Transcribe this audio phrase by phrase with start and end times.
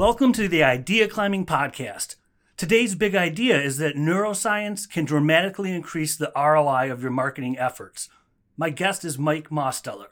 [0.00, 2.16] Welcome to the Idea Climbing Podcast.
[2.56, 8.08] Today's big idea is that neuroscience can dramatically increase the ROI of your marketing efforts.
[8.56, 10.06] My guest is Mike Mausteller.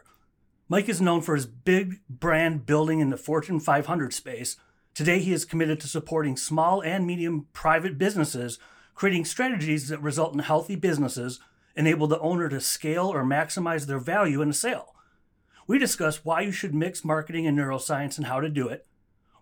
[0.69, 4.57] Mike is known for his big brand building in the Fortune 500 space.
[4.93, 8.59] Today, he is committed to supporting small and medium private businesses,
[8.95, 11.41] creating strategies that result in healthy businesses,
[11.77, 14.95] enable the owner to scale or maximize their value in a sale.
[15.67, 18.85] We discuss why you should mix marketing and neuroscience and how to do it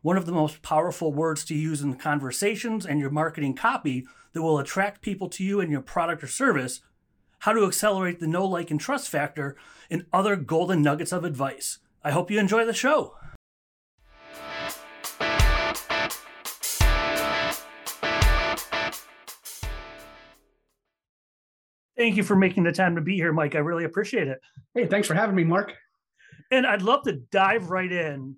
[0.07, 4.41] one of the most powerful words to use in conversations and your marketing copy that
[4.41, 6.81] will attract people to you and your product or service,
[7.41, 9.57] how to accelerate the know, like, and trust factor,
[9.91, 11.79] and other golden nuggets of advice.
[12.05, 13.17] I hope you enjoy the show.
[21.97, 23.57] Thank you for making the time to be here, Mike.
[23.57, 24.39] I really appreciate it.
[24.73, 25.73] Hey, thanks for having me, Mark.
[26.53, 28.37] And I'd love to dive right in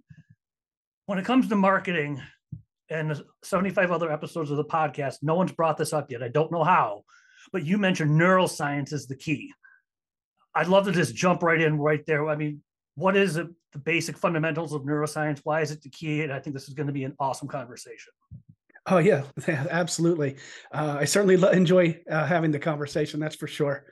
[1.09, 2.21] when it comes to marketing
[2.91, 6.23] and 75 other episodes of the podcast, no one's brought this up yet.
[6.23, 7.05] I don't know how,
[7.51, 9.51] but you mentioned neuroscience is the key.
[10.55, 12.29] I'd love to just jump right in right there.
[12.29, 12.63] I mean,
[12.95, 15.41] what is the basic fundamentals of neuroscience?
[15.45, 16.25] Why is it the key?
[16.25, 18.13] And I think this is going to be an awesome conversation.
[18.87, 20.37] Oh yeah, absolutely.
[20.73, 23.19] Uh, I certainly enjoy uh, having the conversation.
[23.19, 23.87] That's for sure.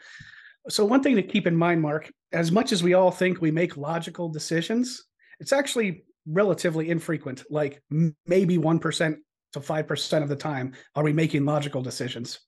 [0.69, 3.51] So one thing to keep in mind, Mark, as much as we all think we
[3.51, 5.03] make logical decisions,
[5.41, 7.83] it's actually relatively infrequent, like
[8.27, 9.17] maybe 1%
[9.53, 12.41] to 5% of the time are we making logical decisions.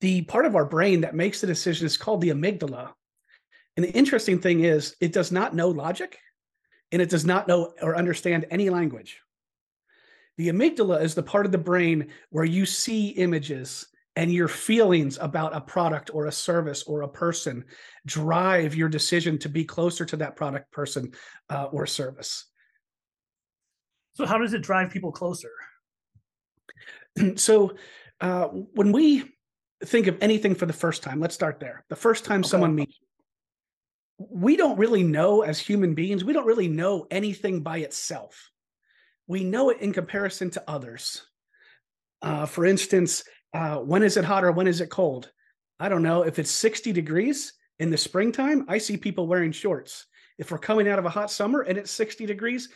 [0.00, 2.92] The part of our brain that makes the decision is called the amygdala.
[3.76, 6.18] And the interesting thing is, it does not know logic
[6.92, 9.20] and it does not know or understand any language.
[10.36, 15.18] The amygdala is the part of the brain where you see images and your feelings
[15.20, 17.64] about a product or a service or a person
[18.06, 21.12] drive your decision to be closer to that product person
[21.50, 22.46] uh, or service.
[24.14, 25.50] So how does it drive people closer?
[27.36, 27.74] So
[28.20, 29.36] uh, when we
[29.84, 31.84] think of anything for the first time let's start there.
[31.88, 32.48] The first time okay.
[32.48, 32.98] someone meets
[34.18, 38.50] we don't really know as human beings we don't really know anything by itself.
[39.28, 41.22] We know it in comparison to others.
[42.20, 43.22] Uh, for instance
[43.54, 45.30] uh, when is it hot or when is it cold?
[45.78, 46.22] I don't know.
[46.22, 50.06] If it's 60 degrees in the springtime, I see people wearing shorts.
[50.38, 52.68] If we're coming out of a hot summer and it's 60 degrees,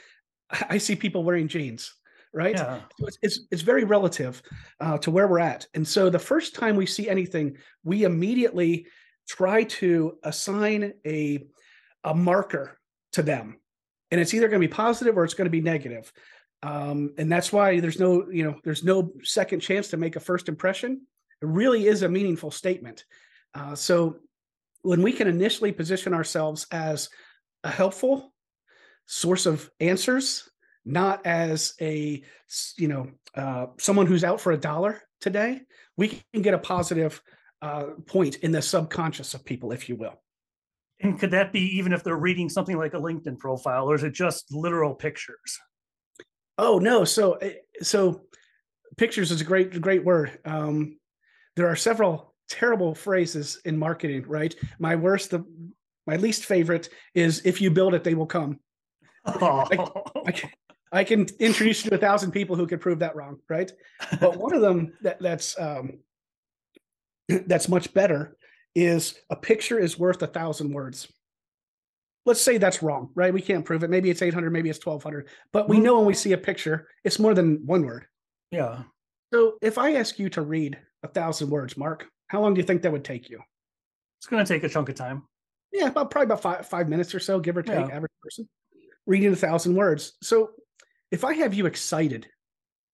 [0.71, 1.93] I see people wearing jeans,
[2.33, 2.55] right?
[2.55, 2.81] Yeah.
[2.99, 4.41] So it's, it's, it's, very relative
[4.81, 5.67] uh, to where we're at.
[5.75, 8.87] And so the first time we see anything, we immediately
[9.29, 11.45] try to assign a,
[12.05, 12.79] a marker
[13.13, 13.59] to them.
[14.11, 16.13] And it's either going to be positive or it's going to be negative
[16.63, 20.21] um, and that's why there's no you know there's no second chance to make a
[20.21, 21.03] first impression.
[21.41, 23.05] It really is a meaningful statement.
[23.55, 24.17] Uh, so
[24.83, 27.11] when we can initially position ourselves as
[27.65, 28.33] a helpful
[29.07, 30.49] source of answers
[30.85, 32.23] not as a
[32.77, 35.61] you know uh, someone who's out for a dollar today
[35.97, 37.21] we can get a positive
[37.63, 40.15] uh, point in the subconscious of people if you will.
[41.01, 44.03] And could that be even if they're reading something like a linkedin profile or is
[44.03, 45.59] it just literal pictures
[46.59, 48.23] Oh no, so eh, so
[48.97, 50.39] pictures is a great great word.
[50.45, 50.99] Um,
[51.57, 54.55] there are several terrible phrases in marketing, right?
[54.79, 55.45] My worst, the
[56.07, 58.59] my least favorite is "If you build it, they will come."
[59.25, 59.67] Oh.
[59.73, 60.51] I, I, can,
[60.93, 63.71] I, can, introduce you to a thousand people who could prove that wrong, right?
[64.21, 66.01] But one of them that that's um,
[67.29, 68.37] that's much better
[68.75, 71.09] is a picture is worth a thousand words
[72.29, 73.33] let's say that's wrong, right?
[73.33, 73.91] We can't prove it.
[73.91, 75.85] Maybe it's 800, maybe it's 1200, but we mm-hmm.
[75.87, 78.07] know when we see a picture, it's more than one word.
[78.51, 78.83] Yeah.
[79.33, 82.67] So if I ask you to read a thousand words, Mark, how long do you
[82.67, 83.41] think that would take you?
[84.19, 85.25] It's going to take a chunk of time.
[85.73, 87.95] Yeah, about probably about five five minutes or so, give or take, yeah.
[87.95, 88.49] average person
[89.07, 90.13] reading a thousand words.
[90.23, 90.51] So
[91.11, 92.27] if I have you excited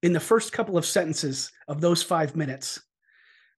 [0.02, 2.80] in the first couple of sentences of those five minutes,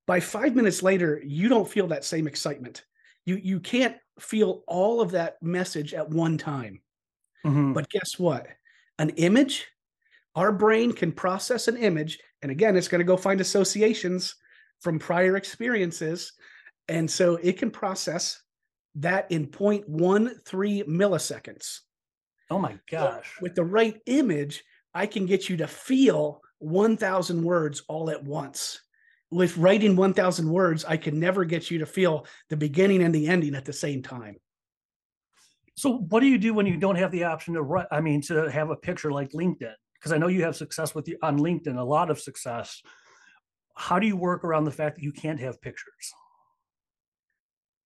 [0.06, 2.84] by five minutes later, you don't feel that same excitement.
[3.24, 6.80] You you can't feel all of that message at one time.
[7.44, 7.72] Mm-hmm.
[7.72, 8.46] But guess what?
[8.98, 9.66] An image,
[10.34, 12.18] our brain can process an image.
[12.42, 14.34] And again, it's going to go find associations
[14.80, 16.32] from prior experiences.
[16.88, 18.42] And so it can process
[18.96, 21.80] that in 0.13 milliseconds.
[22.50, 23.34] Oh my gosh.
[23.36, 24.64] So with the right image,
[24.94, 28.80] I can get you to feel 1,000 words all at once
[29.36, 33.28] with writing 1000 words i can never get you to feel the beginning and the
[33.28, 34.36] ending at the same time.
[35.76, 38.22] So what do you do when you don't have the option to write i mean
[38.22, 39.74] to have a picture like linkedin?
[39.94, 42.82] Because i know you have success with you on linkedin a lot of success.
[43.76, 46.14] How do you work around the fact that you can't have pictures?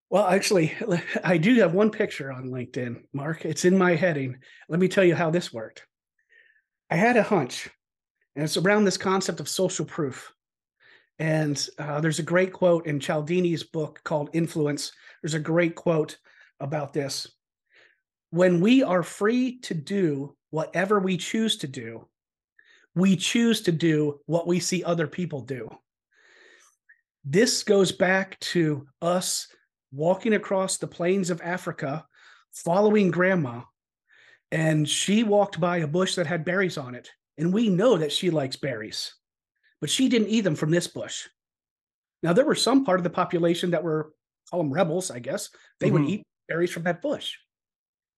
[0.08, 0.72] Well actually
[1.24, 3.44] i do have one picture on linkedin mark.
[3.44, 4.38] It's in my heading.
[4.68, 5.84] Let me tell you how this worked.
[6.92, 7.68] I had a hunch,
[8.34, 10.32] and it's around this concept of social proof.
[11.20, 14.90] And uh, there's a great quote in Cialdini's book called Influence.
[15.22, 16.16] There's a great quote
[16.60, 17.30] about this.
[18.30, 22.08] When we are free to do whatever we choose to do,
[22.94, 25.68] we choose to do what we see other people do.
[27.22, 29.46] This goes back to us
[29.92, 32.06] walking across the plains of Africa,
[32.52, 33.60] following grandma,
[34.52, 37.10] and she walked by a bush that had berries on it.
[37.36, 39.12] And we know that she likes berries
[39.80, 41.28] but she didn't eat them from this bush.
[42.22, 44.12] Now there were some part of the population that were
[44.50, 45.50] call them rebels, I guess.
[45.78, 45.94] They mm-hmm.
[45.94, 47.36] would eat berries from that bush.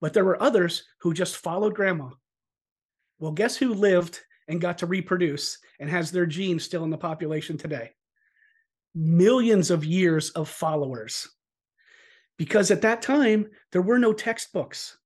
[0.00, 2.10] But there were others who just followed grandma.
[3.18, 6.98] Well, guess who lived and got to reproduce and has their genes still in the
[6.98, 7.92] population today?
[8.94, 11.28] Millions of years of followers.
[12.38, 14.98] Because at that time, there were no textbooks.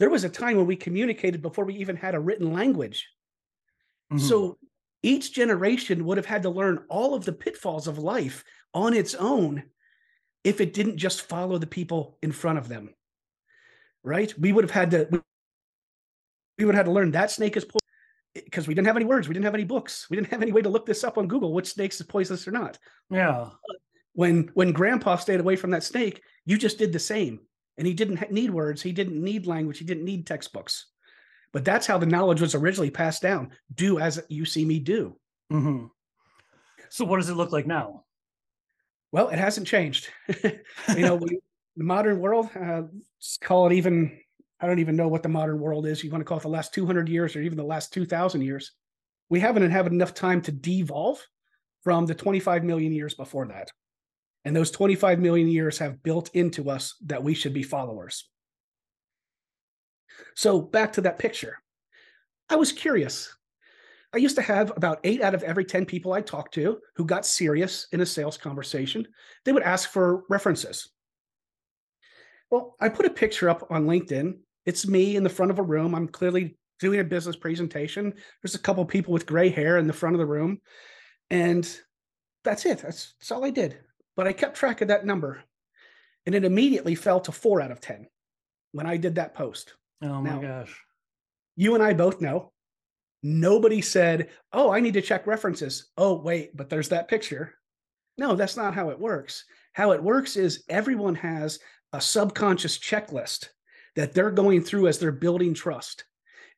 [0.00, 3.06] There was a time when we communicated before we even had a written language.
[4.12, 4.26] Mm-hmm.
[4.26, 4.58] So
[5.02, 8.44] each generation would have had to learn all of the pitfalls of life
[8.74, 9.62] on its own
[10.44, 12.94] if it didn't just follow the people in front of them
[14.02, 14.32] right?
[14.38, 15.22] We would have had to
[16.58, 19.06] we would have had to learn that snake is poisonous because we didn't have any
[19.06, 21.18] words we didn't have any books we didn't have any way to look this up
[21.18, 22.78] on google which snakes is poisonous or not.
[23.10, 23.50] Yeah.
[24.12, 27.40] When when grandpa stayed away from that snake you just did the same.
[27.78, 30.86] And he didn't need words he didn't need language he didn't need textbooks
[31.52, 33.50] but that's how the knowledge was originally passed down.
[33.74, 35.16] Do as you see me do.
[35.52, 35.86] Mm-hmm.
[36.90, 38.04] So, what does it look like now?
[39.12, 40.08] Well, it hasn't changed.
[40.44, 40.60] you
[40.98, 41.40] know, we,
[41.76, 42.82] the modern world, uh,
[43.40, 44.18] call it even,
[44.60, 46.04] I don't even know what the modern world is.
[46.04, 48.72] You want to call it the last 200 years or even the last 2,000 years.
[49.28, 51.24] We haven't had enough time to devolve
[51.82, 53.70] from the 25 million years before that.
[54.44, 58.28] And those 25 million years have built into us that we should be followers.
[60.34, 61.58] So back to that picture.
[62.48, 63.34] I was curious.
[64.12, 67.04] I used to have about eight out of every 10 people I talked to who
[67.04, 69.06] got serious in a sales conversation,
[69.44, 70.88] they would ask for references.
[72.50, 74.38] Well, I put a picture up on LinkedIn.
[74.66, 75.94] It's me in the front of a room.
[75.94, 78.12] I'm clearly doing a business presentation.
[78.42, 80.60] There's a couple people with gray hair in the front of the room.
[81.30, 81.64] And
[82.42, 82.78] that's it.
[82.78, 83.78] That's, that's all I did.
[84.16, 85.42] But I kept track of that number.
[86.26, 88.08] And it immediately fell to four out of 10
[88.72, 89.74] when I did that post.
[90.02, 90.76] Oh my now, gosh.
[91.56, 92.52] You and I both know
[93.22, 95.90] nobody said, Oh, I need to check references.
[95.96, 97.54] Oh, wait, but there's that picture.
[98.18, 99.44] No, that's not how it works.
[99.72, 101.58] How it works is everyone has
[101.92, 103.48] a subconscious checklist
[103.96, 106.04] that they're going through as they're building trust.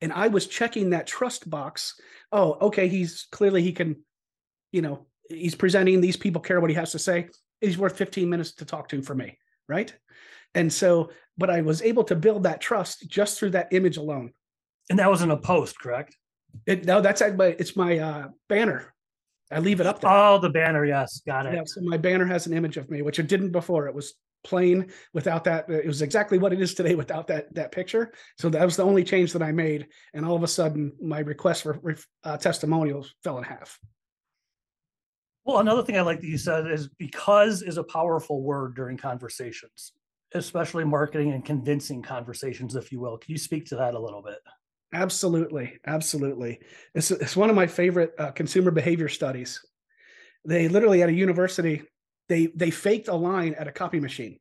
[0.00, 1.94] And I was checking that trust box.
[2.33, 3.97] Oh, okay, he's clearly he can,
[4.73, 7.29] you know, he's presenting, these people care what he has to say.
[7.61, 9.94] He's worth 15 minutes to talk to for me, right?
[10.55, 14.32] And so, but I was able to build that trust just through that image alone.
[14.91, 16.17] And that was in a post, correct?
[16.67, 18.93] It, no, that's my it's my uh, banner.
[19.50, 20.11] I leave it up there.
[20.11, 21.55] Oh, the banner, yes, got it.
[21.55, 23.87] Yeah, so my banner has an image of me, which it didn't before.
[23.87, 24.14] It was
[24.44, 25.69] plain without that.
[25.69, 28.12] It was exactly what it is today without that that picture.
[28.38, 31.20] So that was the only change that I made, and all of a sudden, my
[31.20, 33.79] request for uh, testimonials fell in half.
[35.44, 38.97] Well, another thing I like that you said is because is a powerful word during
[38.97, 39.93] conversations
[40.35, 43.19] especially marketing and convincing conversations, if you will.
[43.19, 44.39] Can you speak to that a little bit?
[44.94, 46.61] Absolutely, absolutely.
[46.94, 49.61] It's it's one of my favorite uh, consumer behavior studies.
[50.44, 51.82] They literally at a university
[52.29, 54.39] they they faked a line at a copy machine,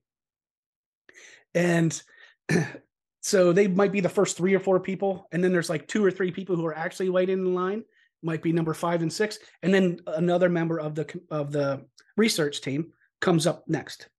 [1.53, 2.01] and
[3.21, 6.03] so they might be the first three or four people, and then there's like two
[6.03, 7.83] or three people who are actually waiting in line.
[8.23, 11.85] Might be number five and six, and then another member of the of the
[12.17, 14.09] research team comes up next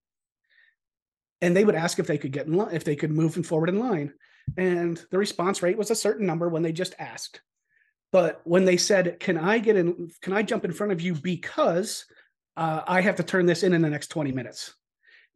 [1.42, 3.68] and they would ask if they could get in line, if they could move forward
[3.68, 4.14] in line.
[4.56, 7.42] And the response rate was a certain number when they just asked.
[8.12, 10.10] But when they said, "Can I get in?
[10.22, 12.06] Can I jump in front of you because
[12.56, 14.74] uh, I have to turn this in in the next 20 minutes?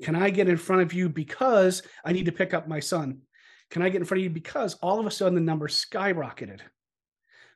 [0.03, 3.23] Can I get in front of you because I need to pick up my son?
[3.71, 6.61] Can I get in front of you because all of a sudden the number skyrocketed?"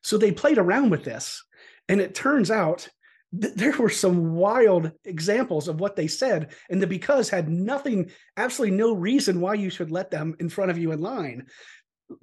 [0.02, 1.44] So they played around with this,
[1.88, 2.88] and it turns out
[3.32, 8.76] there were some wild examples of what they said and the because had nothing absolutely
[8.76, 11.46] no reason why you should let them in front of you in line.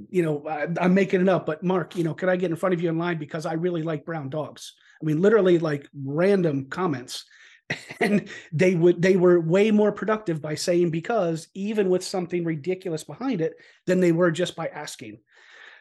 [0.09, 2.57] You know I, i'm making it up but mark you know could i get in
[2.57, 3.17] front of you in line?
[3.17, 4.73] Because i really like brown dogs.
[5.01, 7.25] I mean literally like random comments.
[7.99, 13.03] And they would they were way more productive by saying because even with something ridiculous
[13.03, 13.55] behind it
[13.85, 15.19] than they were just by asking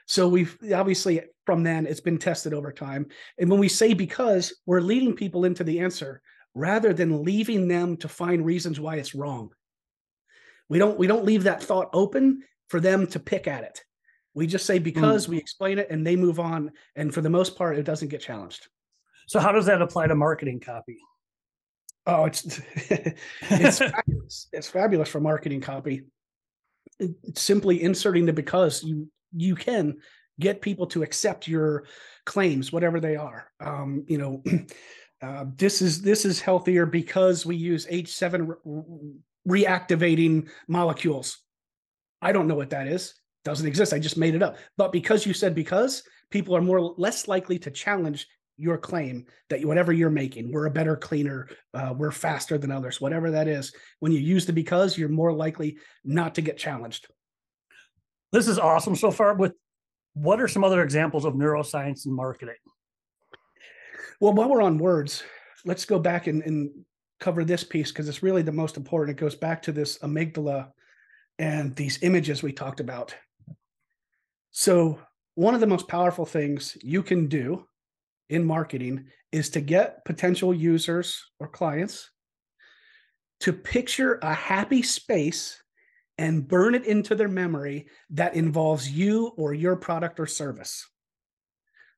[0.07, 3.07] so we've obviously from then it's been tested over time.
[3.39, 6.23] And when we say because, we're leading people into the answer
[6.55, 9.51] rather than leaving them to find reasons why it's wrong.
[10.69, 13.85] We don't we don't leave that thought open for them to pick at it.
[14.35, 15.31] We just say because mm.
[15.31, 16.73] we explain it and they move on.
[16.95, 18.69] And for the most part, it doesn't get challenged.
[19.29, 20.99] So how does that apply to marketing copy?
[22.07, 22.61] Oh, it's
[22.91, 24.49] it's fabulous.
[24.53, 26.03] It's fabulous for marketing copy.
[26.99, 29.99] It's simply inserting the because you you can
[30.38, 31.85] get people to accept your
[32.25, 33.50] claims, whatever they are.
[33.61, 34.43] Um, you know,
[35.23, 41.38] uh, this is this is healthier because we use H7 re- reactivating molecules.
[42.21, 43.14] I don't know what that is.
[43.45, 43.93] Doesn't exist.
[43.93, 44.57] I just made it up.
[44.76, 48.26] But because you said because, people are more less likely to challenge
[48.57, 53.00] your claim that whatever you're making, we're a better cleaner, uh, we're faster than others,
[53.00, 53.73] whatever that is.
[54.00, 57.07] When you use the because, you're more likely not to get challenged.
[58.33, 59.35] This is awesome so far.
[59.35, 59.52] With
[60.14, 62.56] what are some other examples of neuroscience and marketing?
[64.21, 65.23] Well, while we're on words,
[65.64, 66.71] let's go back and, and
[67.21, 69.16] cover this piece because it's really the most important.
[69.16, 70.71] It goes back to this amygdala
[71.38, 73.14] and these images we talked about.
[74.52, 74.99] So,
[75.35, 77.66] one of the most powerful things you can do
[78.30, 82.11] in marketing is to get potential users or clients
[83.40, 85.62] to picture a happy space
[86.18, 90.87] and burn it into their memory that involves you or your product or service.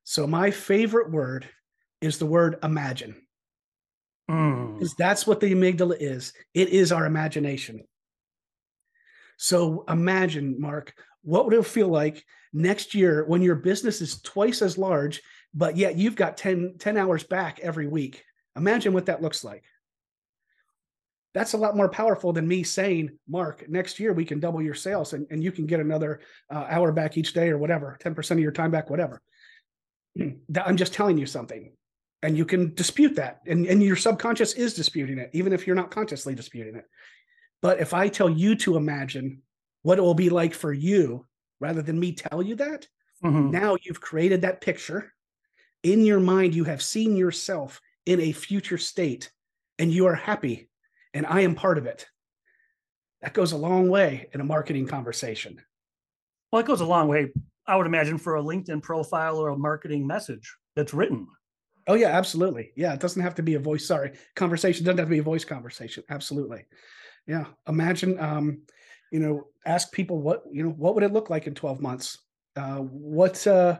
[0.03, 1.47] So, my favorite word
[2.01, 3.15] is the word imagine.
[4.29, 4.75] Mm.
[4.75, 7.83] Because that's what the amygdala is it is our imagination.
[9.37, 14.61] So, imagine, Mark, what would it feel like next year when your business is twice
[14.61, 15.21] as large
[15.53, 18.23] but yet you've got 10, 10 hours back every week.
[18.55, 19.63] Imagine what that looks like.
[21.39, 24.73] That's a lot more powerful than me saying, Mark, next year we can double your
[24.73, 26.19] sales and, and you can get another
[26.53, 29.21] uh, hour back each day or whatever, 10% of your time back, whatever.
[30.19, 31.71] I'm just telling you something.
[32.23, 33.39] And you can dispute that.
[33.47, 36.83] And, and your subconscious is disputing it, even if you're not consciously disputing it.
[37.61, 39.41] But if I tell you to imagine
[39.83, 41.25] what it will be like for you,
[41.61, 42.85] rather than me tell you that,
[43.23, 43.49] mm-hmm.
[43.49, 45.13] now you've created that picture
[45.83, 49.31] in your mind you have seen yourself in a future state
[49.77, 50.67] and you are happy
[51.13, 52.07] and i am part of it.
[53.21, 55.61] That goes a long way in a marketing conversation.
[56.51, 57.31] Well it goes a long way
[57.67, 61.27] i would imagine for a linkedin profile or a marketing message that's written.
[61.87, 62.71] Oh yeah absolutely.
[62.75, 65.23] Yeah it doesn't have to be a voice sorry conversation doesn't have to be a
[65.23, 66.65] voice conversation absolutely.
[67.27, 68.61] Yeah imagine um
[69.11, 72.17] you know ask people what you know what would it look like in 12 months?
[72.55, 73.79] Uh what uh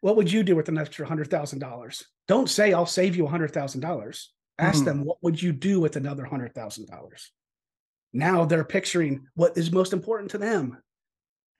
[0.00, 2.04] what would you do with an extra hundred thousand dollars?
[2.28, 4.32] Don't say I'll save you a hundred thousand dollars.
[4.58, 4.84] Ask mm-hmm.
[4.84, 7.30] them what would you do with another hundred thousand dollars.
[8.12, 10.78] Now they're picturing what is most important to them,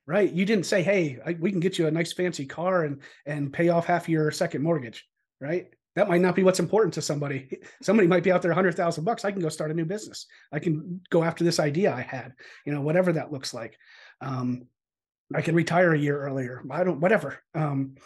[0.07, 0.33] right?
[0.33, 3.53] You didn't say, "Hey, I, we can get you a nice fancy car and and
[3.53, 5.07] pay off half your second mortgage,"
[5.41, 5.67] right?
[5.97, 7.59] That might not be what's important to somebody.
[7.83, 9.25] Somebody might be out there, hundred thousand bucks.
[9.25, 10.27] I can go start a new business.
[10.53, 12.33] I can go after this idea I had.
[12.65, 13.77] You know, whatever that looks like.
[14.21, 14.67] Um,
[15.35, 16.63] I can retire a year earlier.
[16.71, 17.39] I don't, whatever.
[17.55, 17.97] Um,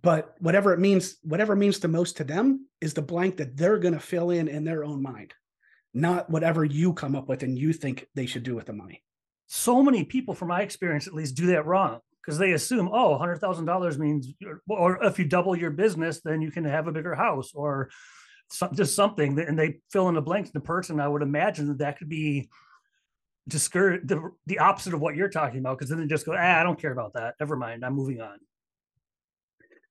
[0.00, 3.78] but whatever it means whatever means the most to them is the blank that they're
[3.78, 5.34] going to fill in in their own mind
[5.94, 9.02] not whatever you come up with and you think they should do with the money.
[9.46, 13.18] So many people from my experience at least do that wrong because they assume oh
[13.18, 14.32] $100000 means
[14.68, 17.90] or if you double your business then you can have a bigger house or
[18.50, 20.50] some, just something and they fill in the blanks.
[20.50, 22.48] The person i would imagine that that could be
[23.48, 26.60] discourage the, the opposite of what you're talking about because then they just go ah,
[26.60, 27.34] i don't care about that.
[27.40, 27.84] Never mind.
[27.84, 28.38] I'm moving on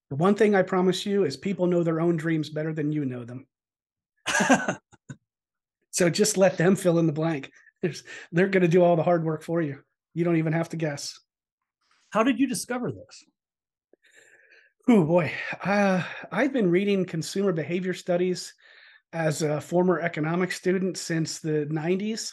[0.10, 3.06] the one thing I promise you is people know their own dreams better than you
[3.06, 3.46] know them.
[5.92, 7.52] so just let them fill in the blank.
[7.82, 9.80] There's, they're going to do all the hard work for you.
[10.14, 11.20] You don't even have to guess.
[12.10, 13.24] How did you discover this?
[14.90, 15.32] Oh boy,
[15.66, 18.54] uh, I've been reading consumer behavior studies
[19.12, 22.32] as a former economics student since the 90s.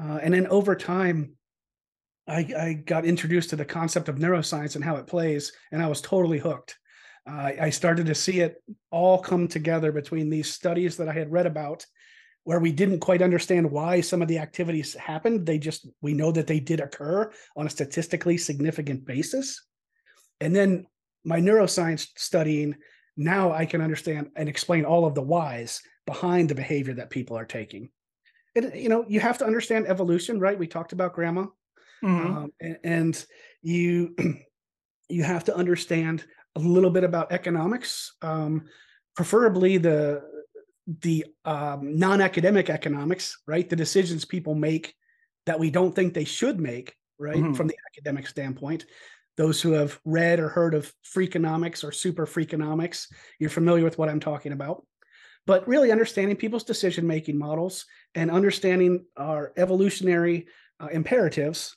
[0.00, 1.34] Uh, and then over time,
[2.26, 5.86] I, I, got introduced to the concept of neuroscience and how it plays, and I
[5.86, 6.78] was totally hooked
[7.26, 11.32] uh, I started to see it all come together between these studies that I had
[11.32, 11.86] read about,
[12.44, 15.46] where we didn't quite understand why some of the activities happened.
[15.46, 19.64] They just, we know that they did occur on a statistically significant basis.
[20.40, 20.86] And then
[21.24, 22.76] my neuroscience studying,
[23.16, 27.38] now I can understand and explain all of the whys behind the behavior that people
[27.38, 27.88] are taking.
[28.54, 30.58] And, you know, you have to understand evolution, right?
[30.58, 31.46] We talked about grandma.
[32.04, 32.36] Mm-hmm.
[32.36, 33.26] Um, and, and
[33.62, 34.14] you,
[35.08, 36.24] you have to understand
[36.56, 38.66] a little bit about economics, um,
[39.16, 40.22] preferably the
[41.00, 43.68] the um, non-academic economics, right?
[43.70, 44.94] The decisions people make
[45.46, 47.54] that we don't think they should make, right, mm-hmm.
[47.54, 48.84] from the academic standpoint.
[49.36, 53.06] Those who have read or heard of freakonomics or super freakonomics,
[53.38, 54.84] you're familiar with what I'm talking about.
[55.46, 60.46] But really understanding people's decision making models and understanding our evolutionary
[60.80, 61.76] uh, imperatives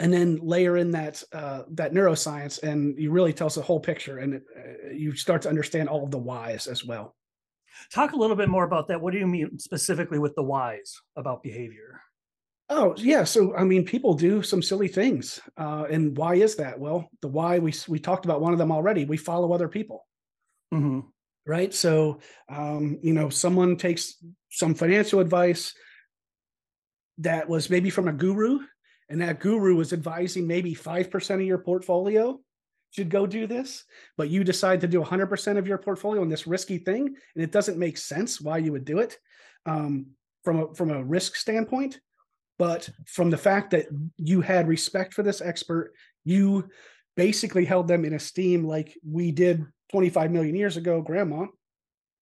[0.00, 3.80] and then layer in that uh, that neuroscience, and you really tell us the whole
[3.80, 7.16] picture, and uh, you start to understand all of the whys as well.
[7.92, 9.00] Talk a little bit more about that.
[9.00, 12.00] What do you mean specifically with the whys about behavior?
[12.70, 16.78] Oh yeah, so I mean, people do some silly things, uh, and why is that?
[16.78, 19.04] Well, the why we we talked about one of them already.
[19.04, 20.06] We follow other people,
[20.72, 21.00] mm-hmm.
[21.46, 21.72] right?
[21.74, 25.74] So um, you know, someone takes some financial advice
[27.18, 28.60] that was maybe from a guru,
[29.08, 32.38] and that guru was advising maybe five percent of your portfolio
[32.90, 33.84] should go do this,
[34.16, 37.52] but you decide to do 100% of your portfolio on this risky thing, and it
[37.52, 39.18] doesn't make sense why you would do it
[39.66, 40.06] um,
[40.42, 42.00] from a from a risk standpoint
[42.58, 43.86] but from the fact that
[44.16, 46.68] you had respect for this expert, you
[47.16, 51.46] basically held them in esteem like we did 25 million years ago, grandma,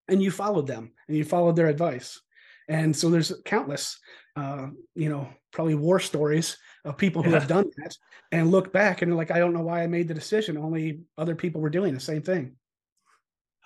[0.09, 2.21] and you followed them and you followed their advice.
[2.69, 3.99] And so there's countless,
[4.37, 7.39] uh, you know, probably war stories of people who yeah.
[7.39, 7.97] have done that
[8.33, 10.57] and look back and like, I don't know why I made the decision.
[10.57, 12.57] Only other people were doing the same thing.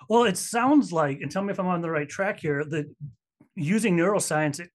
[0.09, 2.85] Well, it sounds like, and tell me if I'm on the right track here, that
[3.55, 4.67] using neuroscience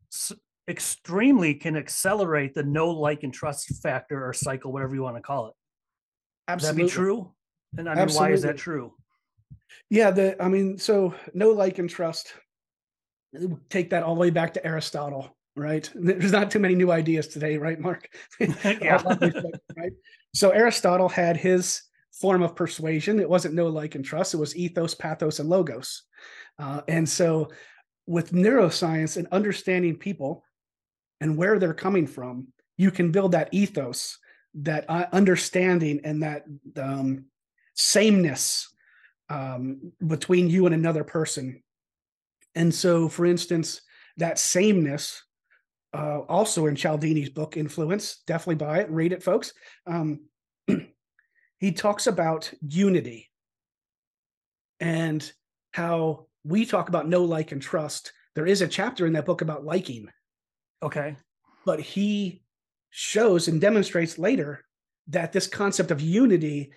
[0.68, 5.22] extremely can accelerate the know like and trust factor or cycle whatever you want to
[5.22, 5.54] call it
[6.48, 7.32] absolutely that be true
[7.78, 8.28] and i mean absolutely.
[8.28, 8.92] why is that true
[9.90, 12.34] yeah the i mean so know like and trust
[13.70, 15.90] take that all the way back to aristotle right?
[15.94, 18.08] There's not too many new ideas today right mark?
[18.40, 19.02] Yeah.
[19.76, 19.92] right?
[20.34, 23.18] So aristotle had his form of persuasion.
[23.18, 24.34] It wasn't know like and trust.
[24.34, 26.02] It was ethos pathos and logos.
[26.58, 27.48] Uh, and so
[28.06, 30.44] with neuroscience and understanding people
[31.20, 34.18] and where they're coming from, you can build that ethos,
[34.54, 36.44] that uh, understanding, and that
[36.76, 37.24] um,
[37.74, 38.68] sameness
[39.28, 41.62] um, between you and another person.
[42.56, 43.82] And so, for instance,
[44.16, 45.22] that sameness,
[45.94, 49.52] uh, also in Cialdini's book, Influence, definitely buy it, read it, folks.
[49.86, 50.22] Um,
[51.58, 53.30] he talks about unity
[54.80, 55.30] and
[55.72, 58.12] how we talk about know like, and trust.
[58.34, 60.08] There is a chapter in that book about liking
[60.82, 61.16] Okay.
[61.64, 62.42] But he
[62.90, 64.64] shows and demonstrates later
[65.08, 66.72] that this concept of unity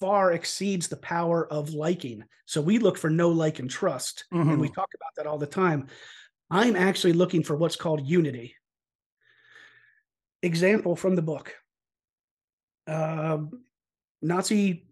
[0.00, 2.24] far exceeds the power of liking.
[2.46, 4.24] So we look for know like, and trust.
[4.32, 4.50] Mm-hmm.
[4.50, 4.74] And we mm-hmm.
[4.74, 5.86] talk about that all the time.
[6.50, 8.54] I'm actually looking for what's called unity.
[10.42, 11.54] Example from the book
[12.88, 13.38] uh,
[14.22, 14.86] Nazi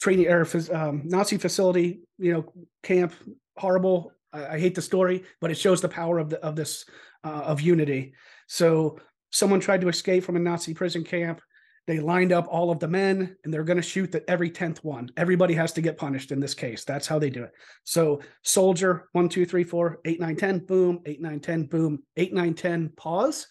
[0.00, 3.12] training or um, Nazi facility, you know, camp,
[3.56, 4.12] horrible.
[4.32, 6.84] I, I, hate the story, but it shows the power of the of this
[7.24, 8.14] uh, of unity.
[8.46, 8.98] So
[9.30, 11.40] someone tried to escape from a Nazi prison camp.
[11.86, 14.84] They lined up all of the men and they're going to shoot at every 10th
[14.84, 15.10] one.
[15.16, 16.84] Everybody has to get punished in this case.
[16.84, 17.52] That's how they do it.
[17.84, 22.32] So soldier, one, two, three, four, eight, nine, 10, boom, eight, nine, 10, boom, eight,
[22.32, 23.48] nine, 10, pause,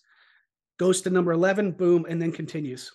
[0.80, 2.94] goes to number 11, boom, and then continues.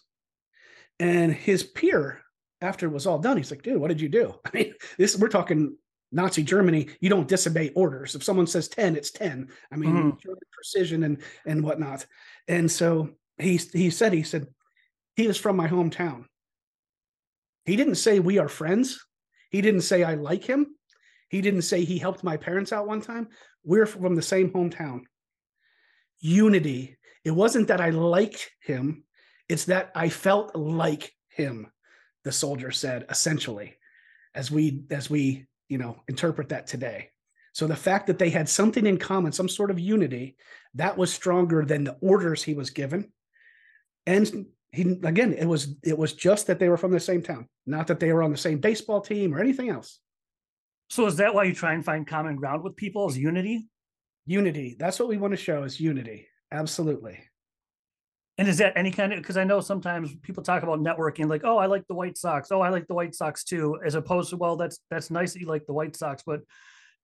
[0.99, 2.23] And his peer,
[2.63, 4.35] after it was all done, he's like, dude, what did you do?
[4.45, 5.77] I mean, this, we're talking
[6.13, 8.15] Nazi Germany, you don't disobey orders.
[8.15, 9.49] If someone says 10, it's 10.
[9.71, 10.33] I mean, mm-hmm.
[10.53, 12.07] precision and and whatnot.
[12.49, 14.47] And so he he said, he said,
[15.17, 16.25] he was from my hometown.
[17.65, 19.05] He didn't say we are friends.
[19.51, 20.77] He didn't say I like him.
[21.29, 23.29] He didn't say he helped my parents out one time.
[23.65, 25.01] We're from the same hometown.
[26.21, 26.97] Unity.
[27.25, 29.03] It wasn't that I liked him,
[29.49, 31.73] it's that I felt like him,
[32.23, 33.77] the soldier said, essentially,
[34.37, 37.11] as we as we you know interpret that today
[37.53, 40.37] so the fact that they had something in common some sort of unity
[40.75, 43.11] that was stronger than the orders he was given
[44.07, 47.49] and he again it was it was just that they were from the same town
[47.67, 50.01] not that they were on the same baseball team or anything else
[50.89, 53.67] so is that why you try and find common ground with people is unity
[54.27, 57.19] unity that's what we want to show is unity absolutely
[58.39, 61.43] and is that any kind of because I know sometimes people talk about networking like,
[61.45, 62.53] oh, I like the White Sox.
[62.53, 65.41] Oh, I like the White Sox too, as opposed to, well, that's that's nice that
[65.41, 66.43] you like the White Sox, but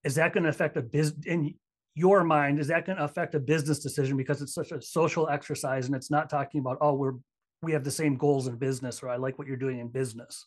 [0.04, 1.54] is that going to affect a business in
[1.94, 2.58] your mind?
[2.58, 5.94] Is that going to affect a business decision because it's such a social exercise and
[5.94, 7.14] it's not talking about, oh, we're
[7.62, 10.46] we have the same goals in business or I like what you're doing in business.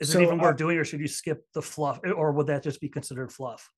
[0.00, 2.46] Is so, it even uh, worth doing or should you skip the fluff or would
[2.46, 3.68] that just be considered fluff?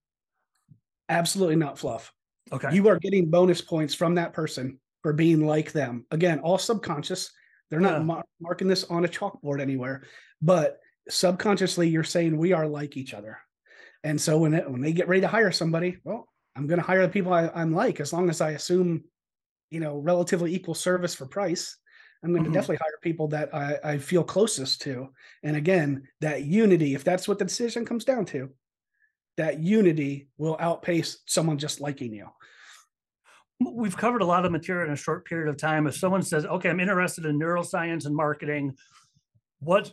[1.08, 2.12] Absolutely not fluff.
[2.52, 2.74] Okay.
[2.74, 6.06] You are getting bonus points from that person for being like them.
[6.10, 7.30] Again, all subconscious.
[7.70, 8.04] They're not yeah.
[8.04, 10.04] mar- marking this on a chalkboard anywhere,
[10.42, 13.38] but subconsciously you're saying we are like each other.
[14.02, 16.86] And so when it, when they get ready to hire somebody, well, I'm going to
[16.86, 19.04] hire the people I, am like as long as I assume,
[19.70, 21.76] you know, relatively equal service for price.
[22.22, 22.52] I'm going mm-hmm.
[22.52, 25.08] to definitely hire people that I, I feel closest to.
[25.42, 28.50] And again, that unity, if that's what the decision comes down to,
[29.36, 32.28] that unity will outpace someone just liking you.
[33.60, 35.86] we've covered a lot of material in a short period of time.
[35.86, 38.76] If someone says, okay, I'm interested in neuroscience and marketing,
[39.60, 39.90] what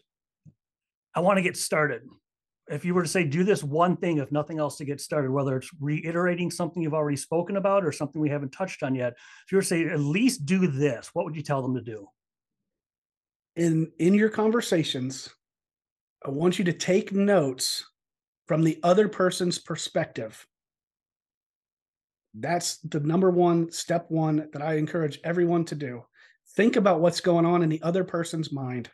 [1.16, 2.04] I want to get started.
[2.70, 5.32] If you were to say, do this one thing, if nothing else to get started,
[5.32, 9.14] whether it's reiterating something you've already spoken about or something we haven't touched on yet,
[9.46, 11.82] if you were to say, at least do this, what would you tell them to
[11.82, 12.08] do?
[13.58, 15.30] In in your conversations,
[16.24, 17.84] I want you to take notes
[18.46, 20.46] from the other person's perspective.
[22.36, 26.06] That's the number one step one that I encourage everyone to do.
[26.56, 28.92] Think about what's going on in the other person's mind.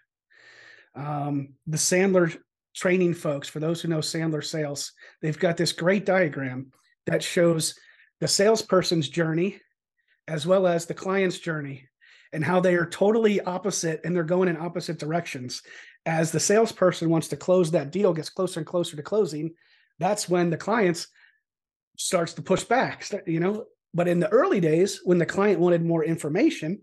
[0.96, 2.36] Um, the Sandler
[2.74, 6.72] training folks, for those who know Sandler sales, they've got this great diagram
[7.06, 7.78] that shows
[8.22, 9.60] the salesperson's journey
[10.26, 11.90] as well as the client's journey
[12.34, 15.62] and how they are totally opposite and they're going in opposite directions.
[16.06, 19.54] As the salesperson wants to close that deal, gets closer and closer to closing,
[20.00, 21.08] that's when the clients
[21.98, 23.66] starts to push back, you know.
[23.94, 26.82] But in the early days, when the client wanted more information,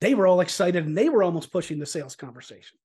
[0.00, 2.78] they were all excited and they were almost pushing the sales conversation.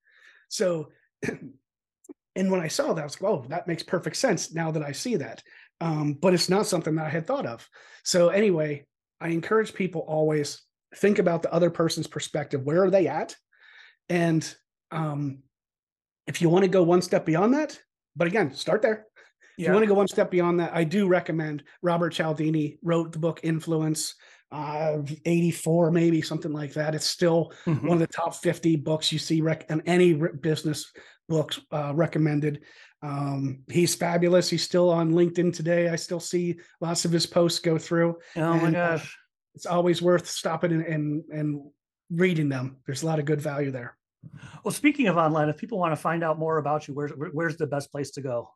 [0.49, 0.89] So,
[1.23, 4.83] and when I saw that, I was like, oh, that makes perfect sense now that
[4.83, 5.43] I see that.
[5.79, 7.69] Um, but it's not something that I had thought of.
[8.03, 8.85] So, anyway,
[9.21, 10.61] I encourage people always
[10.95, 12.63] think about the other person's perspective.
[12.63, 13.35] Where are they at?
[14.09, 14.55] And
[14.91, 15.39] um,
[16.27, 17.79] if you want to go one step beyond that,
[18.15, 19.05] but again, start there.
[19.57, 19.67] If yeah.
[19.69, 23.19] you want to go one step beyond that, I do recommend Robert Cialdini wrote the
[23.19, 24.15] book Influence,
[24.51, 26.95] uh, 84, maybe something like that.
[26.95, 27.87] It's still mm-hmm.
[27.87, 30.91] one of the top 50 books you see rec- in any business
[31.27, 32.61] books uh, recommended.
[33.01, 34.49] Um, he's fabulous.
[34.49, 35.89] He's still on LinkedIn today.
[35.89, 38.17] I still see lots of his posts go through.
[38.35, 39.17] Oh and, my uh, gosh.
[39.57, 41.61] It's always worth stopping and, and, and
[42.11, 42.77] reading them.
[42.85, 43.97] There's a lot of good value there.
[44.63, 47.57] Well, speaking of online, if people want to find out more about you, where's where's
[47.57, 48.51] the best place to go?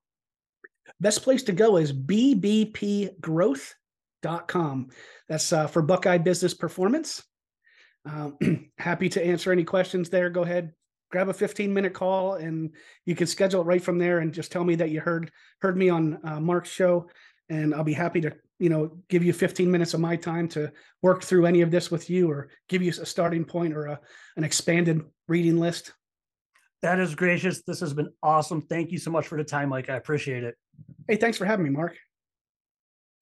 [1.00, 4.90] Best place to go is bbpgrowth.com.
[5.28, 7.24] That's uh, for Buckeye Business Performance.
[8.06, 10.30] Um, happy to answer any questions there.
[10.30, 10.72] Go ahead,
[11.12, 12.76] grab a 15 minute call, and
[13.08, 14.20] you can schedule it right from there.
[14.20, 17.10] And just tell me that you heard heard me on uh, Mark's show,
[17.52, 20.72] and I'll be happy to you know give you 15 minutes of my time to
[21.02, 24.00] work through any of this with you, or give you a starting point or a,
[24.38, 25.92] an expanded reading list.
[26.82, 27.62] That is gracious.
[27.62, 28.62] This has been awesome.
[28.62, 29.90] Thank you so much for the time, Mike.
[29.90, 30.56] I appreciate it.
[31.08, 31.96] Hey, thanks for having me, Mark.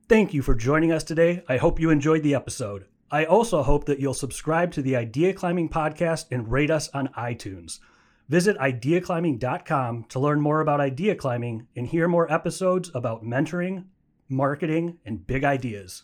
[0.08, 1.44] Thank you for joining us today.
[1.50, 2.86] I hope you enjoyed the episode.
[3.12, 7.10] I also hope that you'll subscribe to the Idea Climbing podcast and rate us on
[7.18, 7.80] iTunes.
[8.30, 13.86] Visit ideaclimbing.com to learn more about idea climbing and hear more episodes about mentoring,
[14.30, 16.04] marketing, and big ideas.